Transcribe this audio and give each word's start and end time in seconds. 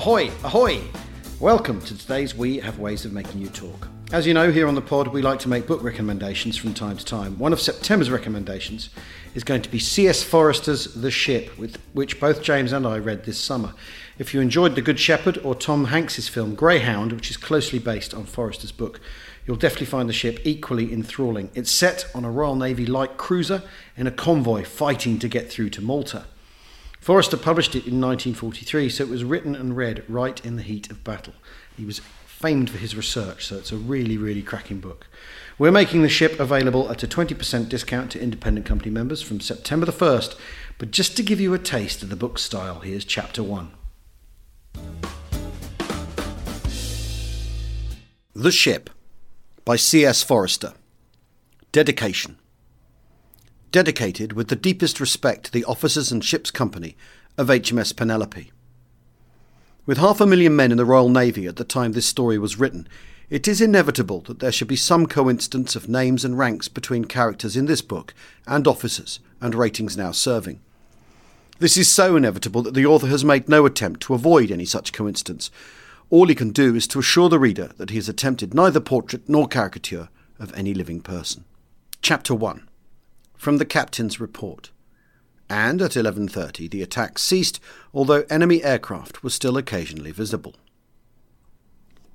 Ahoy, 0.00 0.30
ahoy! 0.44 0.80
Welcome 1.40 1.82
to 1.82 1.94
today's 1.94 2.34
We 2.34 2.58
Have 2.60 2.78
Ways 2.78 3.04
of 3.04 3.12
Making 3.12 3.42
You 3.42 3.48
Talk. 3.48 3.86
As 4.12 4.26
you 4.26 4.32
know, 4.32 4.50
here 4.50 4.66
on 4.66 4.74
the 4.74 4.80
pod, 4.80 5.08
we 5.08 5.20
like 5.20 5.38
to 5.40 5.48
make 5.50 5.66
book 5.66 5.82
recommendations 5.82 6.56
from 6.56 6.72
time 6.72 6.96
to 6.96 7.04
time. 7.04 7.38
One 7.38 7.52
of 7.52 7.60
September's 7.60 8.08
recommendations 8.08 8.88
is 9.34 9.44
going 9.44 9.60
to 9.60 9.68
be 9.68 9.78
C.S. 9.78 10.22
Forester's 10.22 10.94
The 10.94 11.10
Ship, 11.10 11.50
which 11.92 12.18
both 12.18 12.42
James 12.42 12.72
and 12.72 12.86
I 12.86 12.96
read 12.96 13.24
this 13.24 13.38
summer. 13.38 13.74
If 14.18 14.32
you 14.32 14.40
enjoyed 14.40 14.74
The 14.74 14.80
Good 14.80 14.98
Shepherd 14.98 15.36
or 15.44 15.54
Tom 15.54 15.84
Hanks's 15.84 16.28
film 16.28 16.54
Greyhound, 16.54 17.12
which 17.12 17.30
is 17.30 17.36
closely 17.36 17.78
based 17.78 18.14
on 18.14 18.24
Forester's 18.24 18.72
book, 18.72 19.02
you'll 19.46 19.58
definitely 19.58 19.88
find 19.88 20.08
the 20.08 20.14
ship 20.14 20.40
equally 20.44 20.94
enthralling. 20.94 21.50
It's 21.54 21.70
set 21.70 22.10
on 22.14 22.24
a 22.24 22.30
Royal 22.30 22.56
Navy 22.56 22.86
light 22.86 23.18
cruiser 23.18 23.64
in 23.98 24.06
a 24.06 24.10
convoy 24.10 24.64
fighting 24.64 25.18
to 25.18 25.28
get 25.28 25.50
through 25.50 25.68
to 25.68 25.82
Malta. 25.82 26.24
Forester 27.00 27.38
published 27.38 27.74
it 27.74 27.86
in 27.86 27.98
1943, 27.98 28.90
so 28.90 29.04
it 29.04 29.10
was 29.10 29.24
written 29.24 29.56
and 29.56 29.74
read 29.74 30.04
right 30.06 30.44
in 30.44 30.56
the 30.56 30.62
heat 30.62 30.90
of 30.90 31.02
battle. 31.02 31.32
He 31.74 31.86
was 31.86 32.02
famed 32.26 32.68
for 32.68 32.76
his 32.76 32.94
research, 32.94 33.46
so 33.46 33.56
it's 33.56 33.72
a 33.72 33.76
really, 33.76 34.18
really 34.18 34.42
cracking 34.42 34.80
book. 34.80 35.06
We're 35.58 35.70
making 35.70 36.02
the 36.02 36.10
ship 36.10 36.38
available 36.38 36.90
at 36.90 37.02
a 37.02 37.08
20% 37.08 37.70
discount 37.70 38.10
to 38.12 38.22
independent 38.22 38.66
company 38.66 38.90
members 38.90 39.22
from 39.22 39.40
September 39.40 39.86
the 39.86 39.92
1st, 39.92 40.36
but 40.78 40.90
just 40.90 41.16
to 41.16 41.22
give 41.22 41.40
you 41.40 41.54
a 41.54 41.58
taste 41.58 42.02
of 42.02 42.10
the 42.10 42.16
book 42.16 42.38
style, 42.38 42.80
here's 42.80 43.04
chapter 43.06 43.42
1. 43.42 43.72
The 48.34 48.52
Ship 48.52 48.90
by 49.64 49.76
C.S. 49.76 50.22
Forester. 50.22 50.74
Dedication 51.72 52.39
dedicated 53.70 54.32
with 54.32 54.48
the 54.48 54.56
deepest 54.56 55.00
respect 55.00 55.44
to 55.44 55.52
the 55.52 55.64
officers 55.64 56.10
and 56.10 56.24
ship's 56.24 56.50
company 56.50 56.96
of 57.38 57.48
HMS 57.48 57.94
Penelope. 57.94 58.50
With 59.86 59.98
half 59.98 60.20
a 60.20 60.26
million 60.26 60.54
men 60.54 60.70
in 60.70 60.76
the 60.76 60.84
Royal 60.84 61.08
Navy 61.08 61.46
at 61.46 61.56
the 61.56 61.64
time 61.64 61.92
this 61.92 62.06
story 62.06 62.38
was 62.38 62.58
written, 62.58 62.86
it 63.28 63.46
is 63.46 63.60
inevitable 63.60 64.20
that 64.22 64.40
there 64.40 64.52
should 64.52 64.68
be 64.68 64.76
some 64.76 65.06
coincidence 65.06 65.76
of 65.76 65.88
names 65.88 66.24
and 66.24 66.36
ranks 66.36 66.68
between 66.68 67.04
characters 67.04 67.56
in 67.56 67.66
this 67.66 67.80
book 67.80 68.12
and 68.46 68.66
officers 68.66 69.20
and 69.40 69.54
ratings 69.54 69.96
now 69.96 70.10
serving. 70.10 70.60
This 71.60 71.76
is 71.76 71.90
so 71.90 72.16
inevitable 72.16 72.62
that 72.62 72.74
the 72.74 72.86
author 72.86 73.06
has 73.06 73.24
made 73.24 73.48
no 73.48 73.66
attempt 73.66 74.00
to 74.02 74.14
avoid 74.14 74.50
any 74.50 74.64
such 74.64 74.92
coincidence. 74.92 75.50
All 76.08 76.26
he 76.26 76.34
can 76.34 76.50
do 76.50 76.74
is 76.74 76.88
to 76.88 76.98
assure 76.98 77.28
the 77.28 77.38
reader 77.38 77.70
that 77.76 77.90
he 77.90 77.96
has 77.96 78.08
attempted 78.08 78.52
neither 78.54 78.80
portrait 78.80 79.28
nor 79.28 79.46
caricature 79.46 80.08
of 80.40 80.52
any 80.54 80.74
living 80.74 81.00
person. 81.00 81.44
Chapter 82.02 82.34
1 82.34 82.66
from 83.40 83.56
the 83.56 83.64
captain's 83.64 84.20
report. 84.20 84.70
And 85.48 85.80
at 85.80 85.96
11:30 85.96 86.68
the 86.68 86.82
attack 86.82 87.18
ceased, 87.18 87.58
although 87.94 88.26
enemy 88.28 88.62
aircraft 88.62 89.24
were 89.24 89.30
still 89.30 89.56
occasionally 89.56 90.12
visible. 90.12 90.56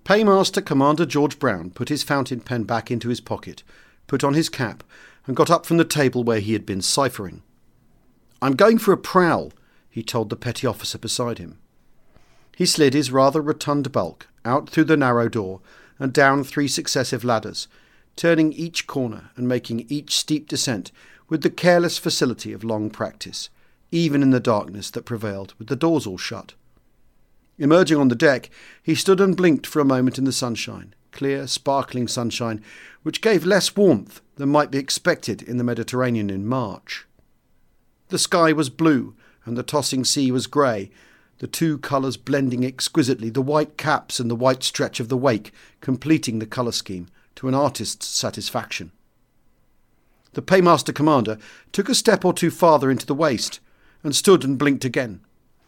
Paymaster 0.04 0.64
Commander 0.64 1.04
George 1.04 1.40
Brown 1.40 1.72
put 1.72 1.90
his 1.90 2.04
fountain 2.04 2.42
pen 2.42 2.64
back 2.64 2.92
into 2.92 3.10
his 3.10 3.22
pocket, 3.22 3.64
put 4.06 4.24
on 4.24 4.36
his 4.36 4.50
cap, 4.50 4.84
and 5.26 5.36
got 5.36 5.50
up 5.50 5.66
from 5.66 5.78
the 5.78 5.84
table 5.84 6.24
where 6.24 6.40
he 6.40 6.54
had 6.54 6.64
been 6.64 6.84
ciphering. 6.84 7.42
I'm 8.40 8.56
going 8.56 8.78
for 8.78 8.94
a 8.94 8.98
prowl, 8.98 9.52
he 9.90 10.04
told 10.04 10.30
the 10.30 10.36
petty 10.36 10.68
officer 10.68 11.00
beside 11.00 11.40
him. 11.40 11.58
He 12.56 12.68
slid 12.68 12.94
his 12.94 13.12
rather 13.12 13.42
rotund 13.42 13.92
bulk 13.92 14.28
out 14.46 14.70
through 14.70 14.84
the 14.84 14.96
narrow 14.96 15.28
door 15.28 15.62
and 15.98 16.14
down 16.14 16.44
three 16.44 16.68
successive 16.68 17.24
ladders, 17.24 17.68
turning 18.16 18.54
each 18.54 18.88
corner 18.88 19.32
and 19.36 19.48
making 19.48 19.88
each 19.90 20.16
steep 20.16 20.48
descent 20.48 20.92
with 21.28 21.42
the 21.42 21.50
careless 21.50 21.98
facility 21.98 22.54
of 22.54 22.64
long 22.64 22.90
practice, 22.90 23.50
even 23.92 24.22
in 24.22 24.32
the 24.32 24.40
darkness 24.40 24.90
that 24.92 25.06
prevailed 25.06 25.54
with 25.58 25.68
the 25.68 25.76
doors 25.76 26.06
all 26.06 26.18
shut. 26.18 26.54
Emerging 27.58 27.98
on 27.98 28.10
the 28.10 28.16
deck, 28.16 28.50
he 28.84 28.94
stood 28.94 29.22
and 29.22 29.38
blinked 29.38 29.66
for 29.66 29.80
a 29.80 29.86
moment 29.86 30.18
in 30.18 30.26
the 30.26 30.32
sunshine, 30.32 30.94
clear, 31.12 31.48
sparkling 31.48 32.08
sunshine, 32.08 32.62
which 33.04 33.22
gave 33.22 33.46
less 33.46 33.76
warmth 33.76 34.22
than 34.36 34.50
might 34.50 34.72
be 34.72 34.78
expected 34.78 35.42
in 35.42 35.58
the 35.58 35.64
Mediterranean 35.64 36.30
in 36.30 36.46
March. 36.46 37.06
The 38.10 38.20
sky 38.20 38.52
was 38.52 38.70
blue, 38.70 39.16
and 39.46 39.58
the 39.58 39.64
tossing 39.64 40.04
sea 40.04 40.32
was 40.32 40.48
grey, 40.48 40.92
the 41.40 41.48
two 41.48 41.78
colours 41.78 42.18
blending 42.18 42.66
exquisitely, 42.66 43.30
the 43.30 43.42
white 43.42 43.78
caps 43.78 44.20
and 44.20 44.30
the 44.30 44.36
white 44.36 44.64
stretch 44.64 45.00
of 45.00 45.10
the 45.10 45.18
wake 45.18 45.52
completing 45.82 46.40
the 46.40 46.46
colour 46.46 46.72
scheme 46.72 47.08
to 47.36 47.48
an 47.48 47.54
artist's 47.54 48.08
satisfaction. 48.08 48.92
The 50.36 50.42
paymaster 50.42 50.94
commander 50.94 51.38
took 51.72 51.88
a 51.88 51.96
step 51.96 52.26
or 52.26 52.34
two 52.34 52.52
farther 52.52 52.92
into 52.92 53.06
the 53.06 53.16
waist 53.16 53.62
and 54.04 54.14
stood 54.14 54.44
and 54.44 54.58
blinked 54.58 54.84
again. 54.84 55.22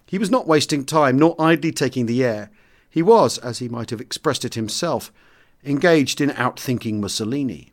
He 0.06 0.18
was 0.18 0.30
not 0.30 0.46
wasting 0.46 0.84
time 0.84 1.18
nor 1.18 1.36
idly 1.40 1.72
taking 1.72 2.06
the 2.06 2.24
air. 2.24 2.52
He 2.90 3.02
was, 3.02 3.38
as 3.38 3.60
he 3.60 3.70
might 3.70 3.92
have 3.92 4.02
expressed 4.02 4.44
it 4.44 4.56
himself, 4.56 5.12
engaged 5.64 6.20
in 6.20 6.32
outthinking 6.32 7.00
Mussolini. 7.00 7.72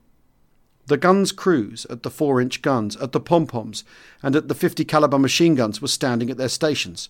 The 0.86 0.96
guns' 0.96 1.32
crews 1.32 1.84
at 1.90 2.04
the 2.04 2.10
four 2.10 2.40
inch 2.40 2.62
guns, 2.62 2.94
at 2.96 3.10
the 3.10 3.20
pom 3.20 3.48
poms, 3.48 3.82
and 4.22 4.36
at 4.36 4.46
the 4.46 4.54
50 4.54 4.84
caliber 4.84 5.18
machine 5.18 5.56
guns 5.56 5.82
were 5.82 5.88
standing 5.88 6.30
at 6.30 6.36
their 6.36 6.48
stations. 6.48 7.08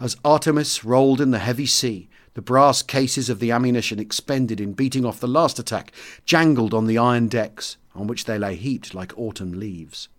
As 0.00 0.16
Artemis 0.24 0.82
rolled 0.82 1.20
in 1.20 1.30
the 1.30 1.40
heavy 1.40 1.66
sea, 1.66 2.08
the 2.36 2.42
brass 2.42 2.82
cases 2.82 3.30
of 3.30 3.40
the 3.40 3.50
ammunition 3.50 3.98
expended 3.98 4.60
in 4.60 4.74
beating 4.74 5.06
off 5.06 5.20
the 5.20 5.26
last 5.26 5.58
attack 5.58 5.90
jangled 6.26 6.74
on 6.74 6.86
the 6.86 6.98
iron 6.98 7.28
decks, 7.28 7.78
on 7.94 8.06
which 8.06 8.26
they 8.26 8.36
lay 8.36 8.54
heaped 8.54 8.92
like 8.92 9.16
autumn 9.16 9.58
leaves. 9.58 10.10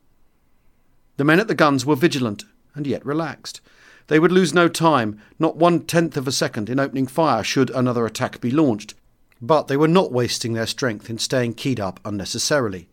The 1.18 1.24
men 1.24 1.40
at 1.40 1.48
the 1.48 1.54
guns 1.54 1.86
were 1.86 1.96
vigilant 1.96 2.44
and 2.74 2.88
yet 2.88 3.06
relaxed. 3.06 3.62
They 4.08 4.18
would 4.18 4.32
lose 4.32 4.52
no 4.52 4.68
time, 4.68 5.22
not 5.38 5.58
one 5.58 5.82
tenth 5.82 6.18
of 6.18 6.28
a 6.28 6.32
second, 6.32 6.72
in 6.72 6.80
opening 6.80 7.06
fire 7.06 7.44
should 7.44 7.70
another 7.70 8.08
attack 8.08 8.42
be 8.42 8.50
launched, 8.50 8.96
but 9.40 9.68
they 9.68 9.78
were 9.78 9.88
not 9.88 10.12
wasting 10.12 10.54
their 10.54 10.66
strength 10.66 11.12
in 11.12 11.20
staying 11.20 11.54
keyed 11.54 11.80
up 11.80 12.00
unnecessarily. 12.04 12.90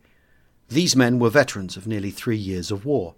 These 0.69 0.95
men 0.95 1.17
were 1.17 1.31
veterans 1.31 1.75
of 1.75 1.87
nearly 1.87 2.11
three 2.11 2.37
years 2.37 2.69
of 2.69 2.85
war, 2.85 3.15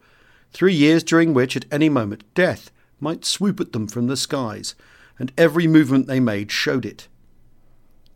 three 0.54 0.74
years 0.74 1.04
during 1.04 1.34
which 1.34 1.58
at 1.58 1.66
any 1.70 1.90
moment 1.90 2.24
death 2.34 2.72
might 3.02 3.26
swoop 3.26 3.60
at 3.60 3.74
them 3.74 3.90
from 3.90 4.08
the 4.08 4.16
skies, 4.16 4.74
and 5.20 5.32
every 5.38 5.68
movement 5.68 6.08
they 6.08 6.20
made 6.20 6.52
showed 6.52 6.86
it. 6.86 7.08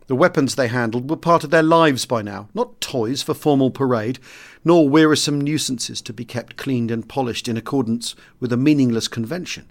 The 0.08 0.16
weapons 0.16 0.54
they 0.54 0.68
handled 0.68 1.08
were 1.08 1.16
part 1.16 1.44
of 1.44 1.50
their 1.50 1.62
lives 1.62 2.06
by 2.06 2.22
now, 2.22 2.48
not 2.54 2.80
toys 2.80 3.22
for 3.22 3.34
formal 3.34 3.70
parade, 3.70 4.18
nor 4.64 4.88
wearisome 4.88 5.40
nuisances 5.40 6.02
to 6.02 6.12
be 6.12 6.24
kept 6.24 6.56
cleaned 6.56 6.90
and 6.90 7.08
polished 7.08 7.48
in 7.48 7.56
accordance 7.56 8.14
with 8.40 8.52
a 8.52 8.56
meaningless 8.56 9.08
convention. 9.08 9.70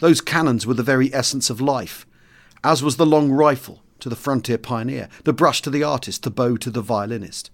Those 0.00 0.20
cannons 0.20 0.66
were 0.66 0.74
the 0.74 0.82
very 0.82 1.14
essence 1.14 1.50
of 1.50 1.60
life, 1.60 2.04
as 2.62 2.82
was 2.82 2.96
the 2.96 3.06
long 3.06 3.30
rifle 3.30 3.82
to 4.00 4.08
the 4.08 4.16
frontier 4.16 4.58
pioneer, 4.58 5.08
the 5.22 5.32
brush 5.32 5.62
to 5.62 5.70
the 5.70 5.84
artist, 5.84 6.24
the 6.24 6.30
bow 6.30 6.56
to 6.56 6.70
the 6.70 6.82
violinist. 6.82 7.50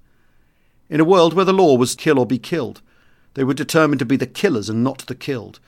In 0.88 1.00
a 1.00 1.04
world 1.04 1.34
where 1.34 1.44
the 1.44 1.52
law 1.52 1.76
was 1.76 1.94
kill 1.94 2.18
or 2.18 2.26
be 2.26 2.38
killed, 2.38 2.82
they 3.34 3.44
were 3.44 3.54
determined 3.54 4.00
to 4.00 4.04
be 4.04 4.16
the 4.16 4.26
killers 4.26 4.68
and 4.68 4.82
not 4.82 5.06
the 5.06 5.14
killed. 5.14 5.60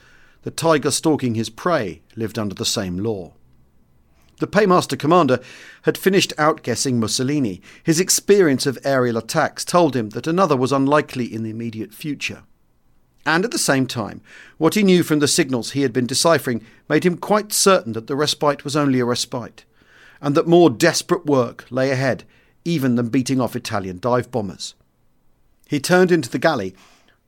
The 0.42 0.50
tiger 0.50 0.90
stalking 0.90 1.34
his 1.34 1.50
prey 1.50 2.02
lived 2.16 2.38
under 2.38 2.54
the 2.54 2.64
same 2.64 2.98
law. 2.98 3.32
The 4.38 4.46
paymaster 4.48 4.96
commander 4.96 5.38
had 5.82 5.96
finished 5.96 6.32
outguessing 6.36 6.94
Mussolini. 6.94 7.62
His 7.84 8.00
experience 8.00 8.66
of 8.66 8.78
aerial 8.84 9.16
attacks 9.16 9.64
told 9.64 9.94
him 9.94 10.10
that 10.10 10.26
another 10.26 10.56
was 10.56 10.72
unlikely 10.72 11.32
in 11.32 11.44
the 11.44 11.50
immediate 11.50 11.94
future. 11.94 12.42
And 13.24 13.44
at 13.44 13.52
the 13.52 13.58
same 13.58 13.86
time, 13.86 14.20
what 14.58 14.74
he 14.74 14.82
knew 14.82 15.04
from 15.04 15.20
the 15.20 15.28
signals 15.28 15.72
he 15.72 15.82
had 15.82 15.92
been 15.92 16.06
deciphering 16.06 16.64
made 16.88 17.04
him 17.04 17.18
quite 17.18 17.52
certain 17.52 17.92
that 17.92 18.08
the 18.08 18.16
respite 18.16 18.64
was 18.64 18.74
only 18.74 18.98
a 18.98 19.04
respite, 19.04 19.64
and 20.20 20.34
that 20.34 20.48
more 20.48 20.70
desperate 20.70 21.24
work 21.24 21.64
lay 21.70 21.90
ahead 21.90 22.24
even 22.64 22.96
than 22.96 23.08
beating 23.08 23.40
off 23.40 23.54
Italian 23.54 23.98
dive 24.00 24.30
bombers. 24.30 24.74
He 25.68 25.80
turned 25.80 26.10
into 26.10 26.28
the 26.28 26.38
galley, 26.38 26.74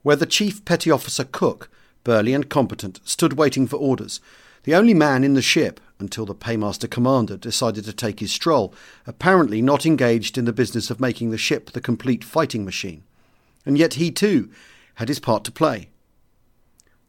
where 0.03 0.17
the 0.17 0.27
chief 0.27 0.65
petty 0.65 0.91
officer 0.91 1.25
Cook, 1.25 1.71
burly 2.05 2.33
and 2.33 2.49
competent, 2.49 3.01
stood 3.05 3.33
waiting 3.33 3.67
for 3.67 3.77
orders, 3.77 4.21
the 4.65 4.75
only 4.75 4.95
man 4.95 5.25
in 5.25 5.35
the 5.35 5.43
ship 5.43 5.81
until 5.99 6.27
the 6.27 6.35
paymaster 6.35 6.89
commander 6.89 7.37
decided 7.37 7.85
to 7.85 7.93
take 7.93 8.21
his 8.21 8.33
stroll, 8.33 8.75
apparently 9.07 9.61
not 9.61 9.87
engaged 9.87 10.39
in 10.39 10.45
the 10.45 10.53
business 10.53 10.91
of 10.91 11.01
making 11.01 11.31
the 11.31 11.39
ship 11.39 11.71
the 11.71 11.81
complete 11.81 12.25
fighting 12.25 12.65
machine. 12.65 13.03
And 13.67 13.79
yet 13.79 13.95
he, 13.95 14.11
too, 14.11 14.51
had 14.95 15.09
his 15.09 15.21
part 15.21 15.45
to 15.45 15.53
play. 15.53 15.89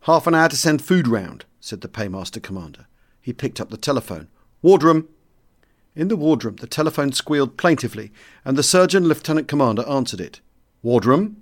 Half 0.01 0.27
an 0.27 0.35
hour 0.35 0.49
to 0.49 0.57
send 0.57 0.83
food 0.83 1.07
round, 1.07 1.45
said 1.59 1.81
the 1.81 1.87
paymaster 1.87 2.39
commander. 2.39 2.85
He 3.21 3.33
picked 3.33 3.59
up 3.59 3.69
the 3.69 3.77
telephone. 3.77 4.27
Wardroom! 4.61 5.07
In 5.95 6.09
the 6.09 6.17
wardroom, 6.17 6.57
the 6.57 6.67
telephone 6.67 7.13
squealed 7.13 7.57
plaintively, 7.57 8.11
and 8.43 8.57
the 8.57 8.63
surgeon 8.63 9.07
lieutenant 9.07 9.47
commander 9.47 9.87
answered 9.87 10.21
it. 10.21 10.41
Wardroom? 10.83 11.41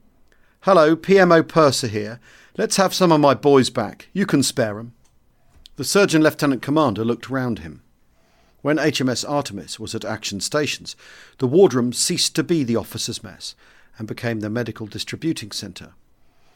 Hello, 0.61 0.95
PMO 0.95 1.45
Purser 1.45 1.87
here. 1.87 2.19
Let's 2.55 2.77
have 2.77 2.93
some 2.93 3.11
of 3.11 3.19
my 3.19 3.33
boys 3.33 3.71
back. 3.71 4.09
You 4.13 4.27
can 4.27 4.43
spare 4.43 4.77
'em. 4.77 4.93
The 5.75 5.83
surgeon 5.83 6.21
lieutenant 6.21 6.61
commander 6.61 7.03
looked 7.03 7.31
round 7.31 7.59
him. 7.59 7.81
When 8.61 8.77
HMS 8.77 9.25
Artemis 9.25 9.79
was 9.79 9.95
at 9.95 10.05
action 10.05 10.39
stations, 10.39 10.95
the 11.39 11.47
wardroom 11.47 11.93
ceased 11.93 12.35
to 12.35 12.43
be 12.43 12.63
the 12.63 12.75
officers' 12.75 13.23
mess 13.23 13.55
and 13.97 14.07
became 14.07 14.41
the 14.41 14.51
medical 14.51 14.85
distributing 14.85 15.51
centre. 15.51 15.93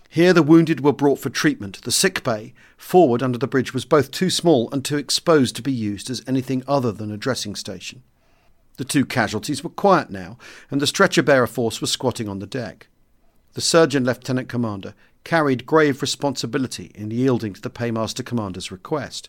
Here 0.07 0.33
the 0.33 0.43
wounded 0.43 0.81
were 0.81 0.93
brought 0.93 1.17
for 1.17 1.31
treatment. 1.31 1.81
The 1.81 1.91
sick 1.91 2.23
bay, 2.23 2.53
forward 2.77 3.23
under 3.23 3.39
the 3.39 3.47
bridge, 3.47 3.73
was 3.73 3.83
both 3.83 4.11
too 4.11 4.29
small 4.29 4.69
and 4.71 4.85
too 4.85 4.97
exposed 4.97 5.55
to 5.55 5.63
be 5.63 5.73
used 5.73 6.11
as 6.11 6.21
anything 6.27 6.63
other 6.67 6.91
than 6.91 7.11
a 7.11 7.17
dressing 7.17 7.55
station. 7.55 8.03
The 8.77 8.85
two 8.85 9.03
casualties 9.03 9.63
were 9.63 9.71
quiet 9.71 10.11
now, 10.11 10.37
and 10.69 10.79
the 10.79 10.85
stretcher 10.85 11.23
bearer 11.23 11.47
force 11.47 11.81
was 11.81 11.91
squatting 11.91 12.29
on 12.29 12.37
the 12.37 12.45
deck. 12.45 12.87
The 13.53 13.61
surgeon 13.61 14.05
lieutenant 14.05 14.47
commander 14.47 14.93
carried 15.27 15.65
grave 15.65 16.01
responsibility 16.01 16.89
in 16.95 17.11
yielding 17.11 17.51
to 17.51 17.59
the 17.59 17.69
paymaster 17.69 18.23
commander's 18.23 18.71
request. 18.71 19.27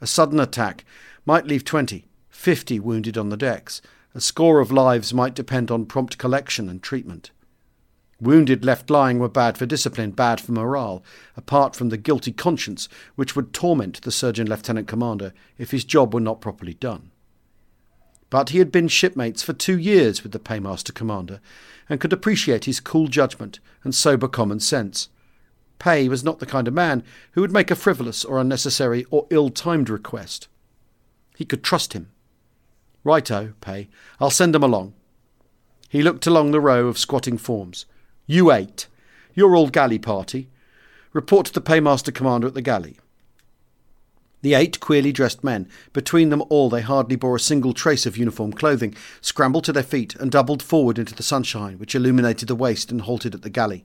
A 0.00 0.06
sudden 0.06 0.38
attack 0.38 0.84
might 1.26 1.48
leave 1.48 1.64
twenty, 1.64 2.06
fifty 2.30 2.78
wounded 2.78 3.18
on 3.18 3.30
the 3.30 3.36
decks. 3.36 3.82
A 4.14 4.20
score 4.20 4.60
of 4.60 4.70
lives 4.70 5.12
might 5.12 5.34
depend 5.34 5.72
on 5.72 5.86
prompt 5.86 6.18
collection 6.18 6.68
and 6.68 6.80
treatment. 6.80 7.32
Wounded 8.20 8.64
left 8.64 8.90
lying 8.90 9.18
were 9.18 9.28
bad 9.28 9.58
for 9.58 9.66
discipline, 9.66 10.12
bad 10.12 10.40
for 10.40 10.52
morale, 10.52 11.02
apart 11.36 11.74
from 11.74 11.88
the 11.88 11.98
guilty 11.98 12.30
conscience 12.30 12.88
which 13.16 13.34
would 13.34 13.52
torment 13.52 14.02
the 14.02 14.12
surgeon 14.12 14.46
lieutenant 14.46 14.86
commander 14.86 15.34
if 15.58 15.72
his 15.72 15.84
job 15.84 16.14
were 16.14 16.20
not 16.20 16.40
properly 16.40 16.74
done. 16.74 17.10
But 18.30 18.50
he 18.50 18.58
had 18.58 18.70
been 18.70 18.86
shipmates 18.86 19.42
for 19.42 19.52
two 19.52 19.80
years 19.80 20.22
with 20.22 20.30
the 20.30 20.38
paymaster 20.38 20.92
commander 20.92 21.40
and 21.88 21.98
could 21.98 22.12
appreciate 22.12 22.66
his 22.66 22.78
cool 22.78 23.08
judgment 23.08 23.58
and 23.82 23.92
sober 23.92 24.28
common 24.28 24.60
sense. 24.60 25.08
Pay 25.84 26.08
was 26.08 26.24
not 26.24 26.38
the 26.38 26.46
kind 26.46 26.66
of 26.66 26.72
man 26.72 27.04
who 27.32 27.42
would 27.42 27.52
make 27.52 27.70
a 27.70 27.74
frivolous 27.74 28.24
or 28.24 28.38
unnecessary 28.38 29.04
or 29.10 29.26
ill 29.28 29.50
timed 29.50 29.90
request. 29.90 30.48
He 31.36 31.44
could 31.44 31.62
trust 31.62 31.92
him. 31.92 32.08
Righto, 33.04 33.52
Pay. 33.60 33.90
I'll 34.18 34.30
send 34.30 34.54
'em 34.54 34.62
along. 34.62 34.94
He 35.90 36.02
looked 36.02 36.26
along 36.26 36.52
the 36.52 36.60
row 36.60 36.86
of 36.86 36.96
squatting 36.96 37.36
forms. 37.36 37.84
You 38.24 38.50
eight. 38.50 38.86
You're 39.34 39.54
all 39.54 39.68
galley 39.68 39.98
party. 39.98 40.48
Report 41.12 41.44
to 41.48 41.52
the 41.52 41.60
paymaster 41.60 42.12
commander 42.12 42.46
at 42.46 42.54
the 42.54 42.62
galley. 42.62 42.98
The 44.40 44.54
eight 44.54 44.80
queerly 44.80 45.12
dressed 45.12 45.44
men, 45.44 45.68
between 45.92 46.30
them 46.30 46.42
all 46.48 46.70
they 46.70 46.80
hardly 46.80 47.16
bore 47.16 47.36
a 47.36 47.40
single 47.40 47.74
trace 47.74 48.06
of 48.06 48.16
uniform 48.16 48.54
clothing, 48.54 48.94
scrambled 49.20 49.64
to 49.64 49.72
their 49.74 49.82
feet 49.82 50.14
and 50.14 50.30
doubled 50.30 50.62
forward 50.62 50.98
into 50.98 51.14
the 51.14 51.22
sunshine 51.22 51.78
which 51.78 51.94
illuminated 51.94 52.48
the 52.48 52.56
waist 52.56 52.90
and 52.90 53.02
halted 53.02 53.34
at 53.34 53.42
the 53.42 53.50
galley. 53.50 53.84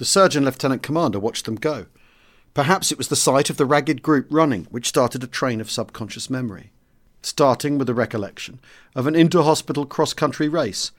The 0.00 0.06
surgeon 0.06 0.46
lieutenant 0.46 0.82
commander 0.82 1.20
watched 1.20 1.44
them 1.44 1.56
go. 1.56 1.84
Perhaps 2.54 2.90
it 2.90 2.96
was 2.96 3.08
the 3.08 3.16
sight 3.16 3.50
of 3.50 3.58
the 3.58 3.66
ragged 3.66 4.00
group 4.00 4.28
running 4.30 4.66
which 4.70 4.88
started 4.88 5.22
a 5.22 5.26
train 5.26 5.60
of 5.60 5.70
subconscious 5.70 6.30
memory. 6.30 6.70
Starting 7.20 7.76
with 7.76 7.86
the 7.86 7.92
recollection 7.92 8.60
of 8.94 9.06
an 9.06 9.14
inter 9.14 9.42
hospital 9.42 9.84
cross 9.84 10.14
country 10.14 10.48
race, 10.48 10.90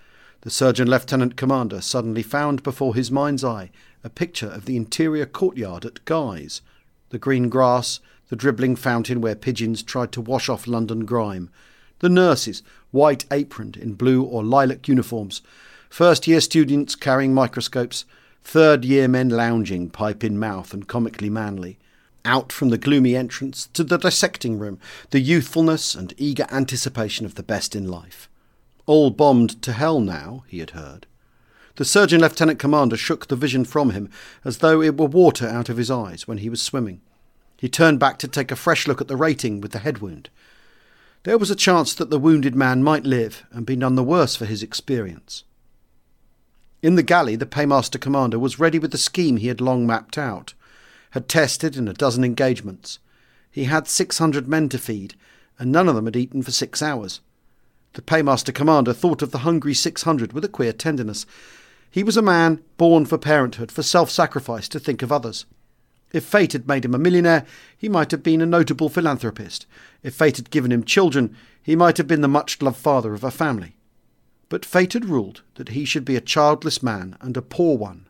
the 0.42 0.52
surgeon 0.52 0.88
lieutenant 0.88 1.36
commander 1.36 1.82
suddenly 1.82 2.22
found 2.22 2.62
before 2.62 2.94
his 2.94 3.10
mind's 3.10 3.44
eye 3.44 3.72
a 4.04 4.10
picture 4.10 4.50
of 4.50 4.66
the 4.66 4.78
interior 4.78 5.26
courtyard 5.26 5.84
at 5.84 6.06
Guy's, 6.06 6.62
the 7.10 7.18
green 7.18 7.50
grass, 7.50 8.02
the 8.30 8.36
dribbling 8.36 8.76
fountain 8.76 9.20
where 9.20 9.34
pigeons 9.34 9.82
tried 9.82 10.12
to 10.12 10.22
wash 10.22 10.48
off 10.48 10.68
London 10.68 11.06
grime, 11.06 11.50
the 12.02 12.10
nurses, 12.10 12.62
white 12.92 13.26
aproned 13.32 13.78
in 13.78 13.96
blue 13.96 14.22
or 14.22 14.44
lilac 14.44 14.88
uniforms, 14.88 15.42
first 15.90 16.28
year 16.28 16.40
students 16.40 16.94
carrying 16.94 17.34
microscopes, 17.34 18.06
third 18.44 18.84
year 18.86 19.08
men 19.08 19.30
lounging, 19.30 19.90
pipe 19.90 20.24
in 20.24 20.40
mouth 20.40 20.74
and 20.74 20.88
comically 20.88 21.30
manly. 21.30 21.78
Out 22.24 22.52
from 22.52 22.70
the 22.70 22.78
gloomy 22.78 23.16
entrance 23.16 23.68
to 23.74 23.84
the 23.84 23.98
dissecting 23.98 24.60
room, 24.60 24.80
the 25.10 25.20
youthfulness 25.20 25.96
and 25.96 26.14
eager 26.18 26.46
anticipation 26.52 27.26
of 27.26 27.36
the 27.36 27.44
best 27.44 27.76
in 27.76 27.88
life. 27.88 28.30
All 28.86 29.10
bombed 29.10 29.62
to 29.64 29.74
hell 29.74 30.00
now, 30.00 30.44
he 30.48 30.60
had 30.60 30.72
heard. 30.72 31.08
The 31.78 31.86
surgeon 31.86 32.22
lieutenant 32.22 32.60
commander 32.60 32.98
shook 32.98 33.28
the 33.28 33.36
vision 33.36 33.66
from 33.66 33.92
him 33.92 34.10
as 34.44 34.58
though 34.58 34.82
it 34.82 34.98
were 34.98 35.08
water 35.08 35.48
out 35.48 35.70
of 35.70 35.78
his 35.78 35.90
eyes 35.90 36.28
when 36.28 36.40
he 36.40 36.50
was 36.50 36.62
swimming. 36.62 37.02
He 37.58 37.70
turned 37.70 38.00
back 38.00 38.18
to 38.20 38.28
take 38.28 38.52
a 38.52 38.56
fresh 38.56 38.88
look 38.88 39.02
at 39.02 39.08
the 39.08 39.16
rating 39.16 39.62
with 39.62 39.72
the 39.72 39.80
head 39.80 40.00
wound. 40.00 40.30
There 41.24 41.38
was 41.38 41.52
a 41.52 41.56
chance 41.56 41.94
that 41.94 42.10
the 42.10 42.20
wounded 42.20 42.56
man 42.56 42.84
might 42.84 43.06
live 43.06 43.46
and 43.52 43.66
be 43.66 43.76
none 43.76 43.96
the 43.96 44.04
worse 44.04 44.36
for 44.36 44.46
his 44.46 44.64
experience. 44.64 45.44
In 46.82 46.96
the 46.96 47.04
galley, 47.04 47.36
the 47.36 47.46
paymaster 47.46 48.00
commander 48.00 48.40
was 48.40 48.60
ready 48.60 48.80
with 48.80 48.92
the 48.92 48.98
scheme 48.98 49.38
he 49.38 49.50
had 49.50 49.62
long 49.62 49.86
mapped 49.86 50.18
out, 50.18 50.54
had 51.12 51.28
tested 51.28 51.78
in 51.78 51.88
a 51.88 51.94
dozen 51.94 52.24
engagements. 52.24 52.98
He 53.52 53.66
had 53.66 53.88
six 53.88 54.18
hundred 54.18 54.48
men 54.48 54.68
to 54.70 54.80
feed, 54.80 55.14
and 55.60 55.72
none 55.72 55.88
of 55.88 55.96
them 55.96 56.06
had 56.06 56.16
eaten 56.16 56.42
for 56.42 56.52
six 56.52 56.82
hours. 56.82 57.22
The 57.94 58.02
paymaster 58.02 58.52
commander 58.52 58.94
thought 58.94 59.22
of 59.22 59.32
the 59.32 59.40
hungry 59.40 59.74
600 59.74 60.34
with 60.34 60.46
a 60.46 60.50
queer 60.50 60.74
tenderness. 60.74 61.26
He 61.92 62.04
was 62.04 62.18
a 62.18 62.22
man 62.22 62.64
born 62.78 63.06
for 63.06 63.18
parenthood, 63.18 63.72
for 63.72 63.84
self 63.84 64.10
sacrifice, 64.10 64.68
to 64.70 64.80
think 64.80 65.04
of 65.04 65.12
others. 65.12 65.46
If 66.14 66.24
fate 66.24 66.54
had 66.54 66.68
made 66.68 66.86
him 66.86 66.96
a 66.96 67.00
millionaire, 67.00 67.46
he 67.78 67.90
might 67.90 68.12
have 68.12 68.24
been 68.24 68.42
a 68.42 68.46
notable 68.46 68.90
philanthropist. 68.90 69.66
If 70.02 70.16
fate 70.16 70.38
had 70.38 70.50
given 70.50 70.72
him 70.72 70.84
children, 70.84 71.36
he 71.62 71.76
might 71.76 71.98
have 71.98 72.08
been 72.08 72.22
the 72.22 72.28
much 72.28 72.62
loved 72.62 72.78
father 72.78 73.14
of 73.14 73.24
a 73.24 73.32
family. 73.32 73.76
But 74.52 74.66
fate 74.66 74.92
had 74.92 75.06
ruled 75.06 75.44
that 75.56 75.70
he 75.70 75.86
should 75.86 76.04
be 76.04 76.18
a 76.18 76.22
childless 76.22 76.84
man 76.84 77.16
and 77.22 77.38
a 77.38 77.42
poor 77.42 77.78
one. 77.78 78.08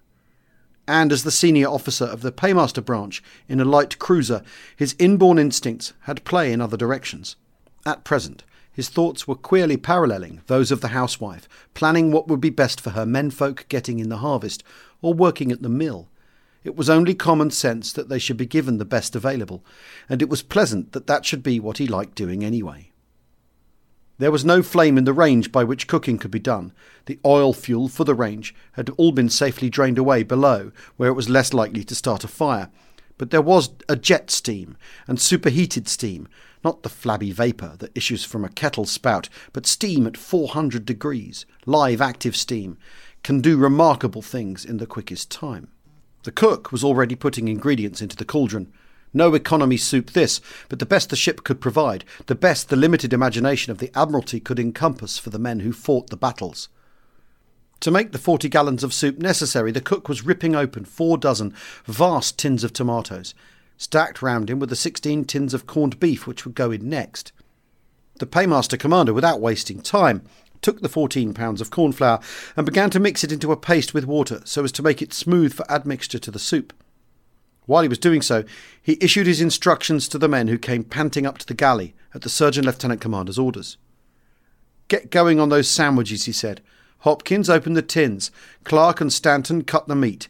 And 0.88 1.12
as 1.12 1.24
the 1.24 1.30
senior 1.30 1.68
officer 1.68 2.06
of 2.06 2.24
the 2.24 2.32
paymaster 2.32 2.82
branch 2.82 3.22
in 3.48 3.60
a 3.60 3.64
light 3.64 4.00
cruiser, 4.00 4.42
his 4.76 4.96
inborn 4.98 5.38
instincts 5.38 5.94
had 6.06 6.24
play 6.24 6.52
in 6.52 6.60
other 6.60 6.78
directions. 6.78 7.36
At 7.86 8.04
present, 8.04 8.44
his 8.74 8.90
thoughts 8.90 9.28
were 9.28 9.36
queerly 9.36 9.78
paralleling 9.78 10.42
those 10.48 10.72
of 10.72 10.82
the 10.82 10.88
housewife, 10.88 11.48
planning 11.76 12.12
what 12.12 12.28
would 12.28 12.42
be 12.42 12.50
best 12.50 12.82
for 12.82 12.90
her 12.90 13.06
menfolk 13.06 13.68
getting 13.70 14.00
in 14.00 14.10
the 14.10 14.18
harvest 14.18 14.64
or 15.00 15.14
working 15.14 15.52
at 15.52 15.62
the 15.62 15.70
mill. 15.70 16.10
It 16.64 16.76
was 16.76 16.90
only 16.90 17.14
common 17.14 17.52
sense 17.52 17.94
that 17.94 18.10
they 18.10 18.18
should 18.18 18.38
be 18.38 18.48
given 18.48 18.80
the 18.80 18.84
best 18.84 19.16
available, 19.16 19.64
and 20.10 20.24
it 20.24 20.30
was 20.30 20.42
pleasant 20.42 20.94
that 20.94 21.06
that 21.06 21.24
should 21.24 21.44
be 21.44 21.60
what 21.60 21.78
he 21.78 21.86
liked 21.86 22.16
doing 22.16 22.44
anyway. 22.44 22.91
There 24.22 24.30
was 24.30 24.46
no 24.46 24.62
flame 24.62 25.00
in 25.00 25.06
the 25.06 25.14
range 25.14 25.52
by 25.52 25.64
which 25.64 25.88
cooking 25.88 26.20
could 26.20 26.30
be 26.30 26.38
done. 26.38 26.74
The 27.08 27.20
oil 27.26 27.54
fuel 27.54 27.90
for 27.90 28.04
the 28.04 28.14
range 28.14 28.54
had 28.74 28.92
all 28.92 29.12
been 29.12 29.30
safely 29.30 29.68
drained 29.68 29.98
away 29.98 30.22
below, 30.22 30.72
where 30.96 31.10
it 31.10 31.16
was 31.16 31.28
less 31.28 31.54
likely 31.56 31.84
to 31.84 31.96
start 31.96 32.24
a 32.24 32.28
fire. 32.28 32.70
But 33.18 33.32
there 33.32 33.42
was 33.42 33.72
a 33.90 33.96
jet 33.96 34.30
steam 34.30 34.78
and 35.08 35.20
superheated 35.20 35.88
steam, 35.88 36.28
not 36.64 36.84
the 36.84 36.88
flabby 36.88 37.32
vapour 37.32 37.78
that 37.80 37.98
issues 37.98 38.24
from 38.24 38.46
a 38.46 38.50
kettle 38.50 38.86
spout, 38.86 39.28
but 39.54 39.66
steam 39.66 40.06
at 40.06 40.18
400 40.18 40.86
degrees, 40.86 41.48
live 41.66 42.00
active 42.00 42.36
steam, 42.36 42.78
can 43.24 43.42
do 43.42 43.58
remarkable 43.58 44.22
things 44.22 44.64
in 44.64 44.78
the 44.78 44.86
quickest 44.86 45.32
time. 45.32 45.70
The 46.26 46.32
cook 46.32 46.72
was 46.72 46.84
already 46.84 47.16
putting 47.16 47.48
ingredients 47.48 48.04
into 48.04 48.16
the 48.16 48.26
cauldron. 48.26 48.72
No 49.14 49.34
economy 49.34 49.78
soup 49.78 50.12
this, 50.12 50.40
but 50.70 50.80
the 50.80 50.86
best 50.86 51.10
the 51.10 51.16
ship 51.16 51.44
could 51.44 51.60
provide, 51.60 52.06
the 52.28 52.36
best 52.36 52.70
the 52.70 52.76
limited 52.76 53.12
imagination 53.12 53.72
of 53.72 53.80
the 53.80 53.92
Admiralty 53.94 54.40
could 54.40 54.60
encompass 54.60 55.18
for 55.18 55.30
the 55.30 55.40
men 55.40 55.62
who 55.62 55.74
fought 55.74 56.10
the 56.10 56.18
battles. 56.18 56.70
To 57.82 57.92
make 57.92 58.12
the 58.12 58.20
forty 58.20 58.48
gallons 58.48 58.84
of 58.84 58.94
soup 58.94 59.18
necessary, 59.18 59.72
the 59.72 59.82
cook 59.82 60.08
was 60.08 60.26
ripping 60.26 60.56
open 60.56 60.86
four 60.86 61.18
dozen 61.18 61.54
vast 61.86 62.38
tins 62.38 62.64
of 62.64 62.74
tomatoes, 62.74 63.34
stacked 63.76 64.22
round 64.22 64.50
him 64.50 64.60
were 64.60 64.68
the 64.68 64.76
sixteen 64.76 65.26
tins 65.26 65.54
of 65.54 65.66
corned 65.66 66.00
beef 66.00 66.28
which 66.28 66.46
would 66.46 66.56
go 66.56 66.72
in 66.72 66.88
next. 66.88 67.34
The 68.20 68.28
paymaster 68.28 68.78
commander, 68.78 69.14
without 69.14 69.42
wasting 69.42 69.82
time, 69.82 70.22
took 70.62 70.82
the 70.82 70.90
fourteen 70.90 71.34
pounds 71.34 71.60
of 71.60 71.72
corn 71.72 71.92
flour 71.92 72.20
and 72.56 72.68
began 72.68 72.92
to 72.92 73.00
mix 73.00 73.24
it 73.24 73.32
into 73.32 73.52
a 73.52 73.58
paste 73.58 73.96
with 73.96 74.06
water 74.06 74.42
so 74.46 74.64
as 74.64 74.72
to 74.74 74.84
make 74.84 75.02
it 75.02 75.12
smooth 75.12 75.52
for 75.52 75.70
admixture 75.70 76.20
to 76.20 76.30
the 76.30 76.38
soup. 76.38 76.72
While 77.66 77.84
he 77.84 77.88
was 77.88 77.98
doing 78.00 78.22
so, 78.22 78.44
he 78.82 78.98
issued 79.00 79.28
his 79.28 79.42
instructions 79.42 80.08
to 80.10 80.18
the 80.18 80.28
men 80.28 80.48
who 80.48 80.58
came 80.58 80.84
panting 80.84 81.26
up 81.26 81.38
to 81.40 81.46
the 81.46 81.54
galley 81.54 81.94
at 82.14 82.22
the 82.22 82.30
surgeon 82.30 82.66
lieutenant 82.66 83.02
commander's 83.02 83.40
orders. 83.40 83.78
Get 84.88 85.10
going 85.10 85.40
on 85.40 85.50
those 85.50 85.70
sandwiches, 85.70 86.26
he 86.26 86.32
said. 86.32 86.62
Hopkins, 87.00 87.50
open 87.50 87.74
the 87.74 87.82
tins. 87.82 88.32
Clark 88.64 89.00
and 89.02 89.12
Stanton, 89.12 89.64
cut 89.64 89.88
the 89.88 89.96
meat. 89.96 90.28